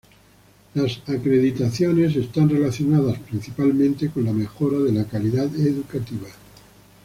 [0.73, 6.27] Las acreditaciones están relacionadas principalmente con la mejora de la calidad educativa.